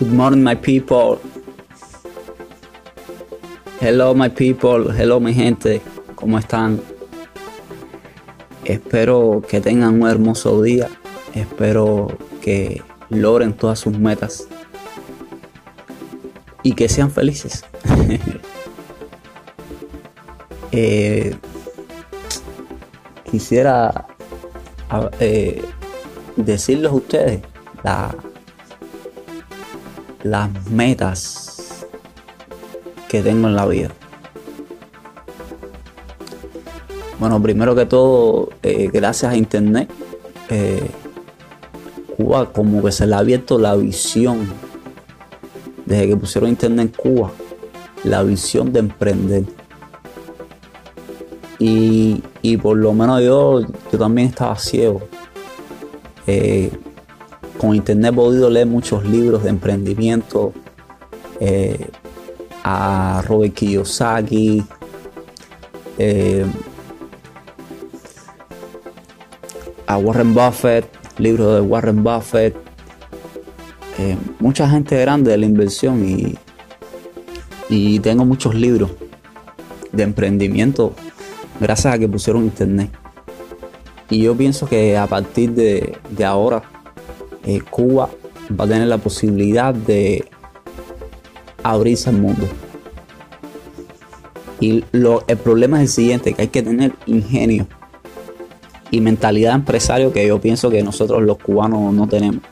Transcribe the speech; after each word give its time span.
Good 0.00 0.12
morning, 0.12 0.42
my 0.42 0.54
people. 0.54 1.20
Hello, 3.80 4.14
my 4.14 4.30
people. 4.30 4.90
Hello, 4.96 5.20
mi 5.20 5.34
gente. 5.34 5.82
¿Cómo 6.14 6.38
están? 6.38 6.80
Espero 8.64 9.42
que 9.46 9.60
tengan 9.60 10.00
un 10.00 10.08
hermoso 10.08 10.62
día. 10.62 10.88
Espero 11.34 12.16
que 12.40 12.82
logren 13.10 13.52
todas 13.52 13.80
sus 13.80 13.98
metas. 13.98 14.48
Y 16.62 16.72
que 16.72 16.88
sean 16.88 17.10
felices. 17.10 17.62
Eh, 20.72 21.34
quisiera 23.28 24.06
eh, 25.18 25.64
decirles 26.36 26.92
a 26.92 26.94
ustedes 26.94 27.40
la, 27.82 28.14
las 30.22 30.50
metas 30.70 31.86
que 33.08 33.22
tengo 33.22 33.48
en 33.48 33.56
la 33.56 33.66
vida. 33.66 33.90
Bueno, 37.18 37.42
primero 37.42 37.74
que 37.74 37.86
todo, 37.86 38.48
eh, 38.62 38.88
gracias 38.92 39.32
a 39.32 39.36
Internet, 39.36 39.90
Cuba 42.16 42.52
como 42.52 42.82
que 42.82 42.90
se 42.90 43.06
le 43.06 43.14
ha 43.14 43.18
abierto 43.18 43.58
la 43.58 43.76
visión, 43.76 44.48
desde 45.86 46.08
que 46.08 46.16
pusieron 46.16 46.50
Internet 46.50 46.94
en 46.96 47.12
Cuba, 47.12 47.30
la 48.04 48.22
visión 48.22 48.72
de 48.72 48.80
emprender 48.80 49.44
y, 51.62 52.56
por 52.62 52.78
lo 52.78 52.94
menos 52.94 53.22
yo, 53.22 53.60
yo 53.60 53.98
también 53.98 54.28
estaba 54.28 54.56
ciego. 54.56 55.02
Eh, 56.26 56.70
con 57.60 57.74
internet 57.74 58.12
he 58.12 58.16
podido 58.16 58.48
leer 58.48 58.66
muchos 58.66 59.04
libros 59.04 59.42
de 59.42 59.50
emprendimiento. 59.50 60.54
Eh, 61.40 61.88
a 62.64 63.22
Robert 63.26 63.52
Kiyosaki. 63.52 64.64
Eh, 65.98 66.46
a 69.86 69.98
Warren 69.98 70.32
Buffett, 70.32 70.86
libros 71.18 71.54
de 71.56 71.60
Warren 71.60 72.02
Buffett. 72.02 72.56
mucha 74.38 74.66
gente 74.70 74.98
grande 74.98 75.32
de 75.32 75.36
la 75.36 75.44
inversión 75.44 76.08
y, 76.08 76.38
y 77.68 77.98
tengo 78.00 78.24
muchos 78.24 78.54
libros 78.54 78.90
de 79.92 80.04
emprendimiento 80.04 80.94
gracias 81.60 81.94
a 81.94 81.98
que 81.98 82.08
pusieron 82.08 82.44
internet. 82.44 82.90
Y 84.08 84.22
yo 84.22 84.34
pienso 84.34 84.66
que 84.66 84.96
a 84.96 85.06
partir 85.06 85.52
de, 85.52 85.98
ahora, 86.24 86.62
eh, 87.44 87.60
Cuba 87.68 88.08
va 88.58 88.64
a 88.64 88.68
tener 88.68 88.88
la 88.88 88.98
posibilidad 88.98 89.74
de 89.74 90.24
abrirse 91.62 92.10
al 92.10 92.16
mundo. 92.16 92.46
Y 94.60 94.84
lo, 94.92 95.24
el 95.26 95.38
problema 95.38 95.78
es 95.78 95.82
el 95.82 95.88
siguiente, 95.88 96.32
que 96.34 96.42
hay 96.42 96.48
que 96.48 96.62
tener 96.62 96.92
ingenio 97.06 97.66
y 98.90 99.00
mentalidad 99.00 99.54
empresario 99.54 100.12
que 100.12 100.26
yo 100.26 100.40
pienso 100.40 100.68
que 100.68 100.82
nosotros 100.82 101.22
los 101.22 101.38
cubanos 101.38 101.94
no 101.94 102.06
tenemos. 102.06 102.42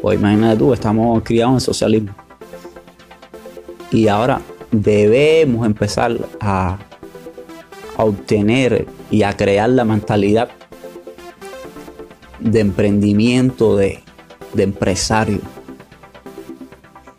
Pues 0.00 0.18
imagínate 0.18 0.58
tú, 0.58 0.72
estamos 0.72 1.22
criados 1.24 1.54
en 1.54 1.60
socialismo. 1.60 2.14
Y 3.90 4.06
ahora 4.06 4.40
debemos 4.70 5.66
empezar 5.66 6.16
a 6.40 6.78
a 7.98 8.04
obtener 8.04 8.86
y 9.10 9.24
a 9.24 9.36
crear 9.36 9.68
la 9.68 9.84
mentalidad 9.84 10.48
de 12.38 12.60
emprendimiento, 12.60 13.76
de, 14.54 14.62
empresario. 14.62 15.40